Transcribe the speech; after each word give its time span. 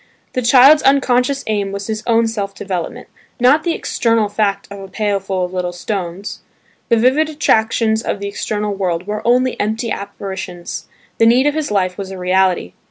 The 0.33 0.41
child's 0.41 0.81
unconscious 0.81 1.43
aim 1.45 1.71
was 1.71 1.85
his 1.85 2.01
own 2.07 2.25
self 2.25 2.55
development; 2.55 3.07
not 3.39 3.61
the 3.61 3.75
external 3.75 4.29
fact 4.29 4.67
of 4.71 4.79
a 4.79 4.87
pail 4.87 5.19
full 5.19 5.45
of 5.45 5.53
little 5.53 5.71
stones. 5.71 6.39
The 6.89 6.97
vivid 6.97 7.29
attractions 7.29 8.01
of 8.01 8.19
the 8.19 8.27
external 8.27 8.73
world 8.73 9.05
were 9.05 9.21
only 9.27 9.59
empty 9.59 9.91
apparitions; 9.91 10.87
the 11.19 11.27
need 11.27 11.45
of 11.45 11.53
his 11.53 11.69
life 11.69 11.99
was 11.99 12.09
a 12.09 12.17
reality. 12.17 12.73